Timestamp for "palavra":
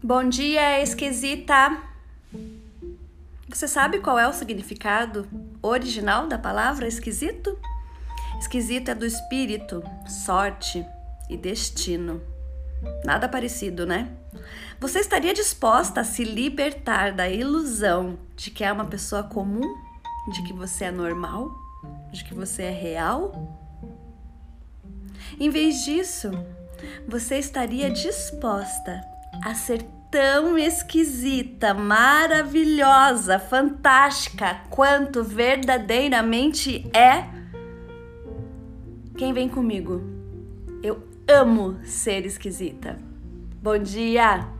6.38-6.86